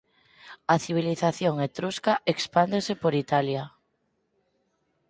[0.73, 3.63] A civilización etrusca expándese por Italia.